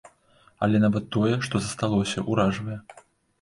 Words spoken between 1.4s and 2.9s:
што засталося, уражвае.